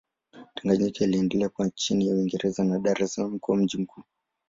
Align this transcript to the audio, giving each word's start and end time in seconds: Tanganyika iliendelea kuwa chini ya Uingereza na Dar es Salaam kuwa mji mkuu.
Tanganyika 0.55 1.03
iliendelea 1.05 1.49
kuwa 1.49 1.69
chini 1.69 2.07
ya 2.07 2.13
Uingereza 2.15 2.63
na 2.63 2.79
Dar 2.79 3.03
es 3.03 3.13
Salaam 3.13 3.39
kuwa 3.39 3.57
mji 3.57 3.77
mkuu. 3.77 4.03